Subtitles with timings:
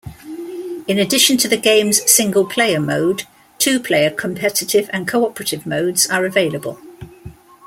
[0.87, 3.25] In addition to the game's single-player mode,
[3.59, 6.79] two-player competitive and cooperative modes are available.